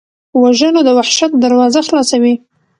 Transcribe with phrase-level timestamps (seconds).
[0.41, 2.33] وژنه د وحشت دروازه خلاصوي